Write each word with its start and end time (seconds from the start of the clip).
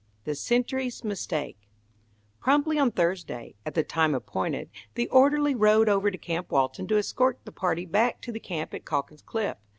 THE 0.23 0.33
SENTRY'S 0.33 1.03
MISTAKE 1.03 1.69
Promptly 2.39 2.79
on 2.79 2.89
Thursday, 2.91 3.53
at 3.67 3.75
the 3.75 3.83
time 3.83 4.15
appointed, 4.15 4.71
the 4.95 5.07
orderly 5.09 5.53
rode 5.53 5.87
over 5.89 6.09
to 6.09 6.17
Camp 6.17 6.51
Walton 6.51 6.87
to 6.87 6.97
escort 6.97 7.37
the 7.45 7.51
party 7.51 7.85
back 7.85 8.19
to 8.23 8.31
the 8.31 8.39
camp 8.39 8.73
at 8.73 8.83
Calkin's 8.83 9.21
Cliff. 9.21 9.57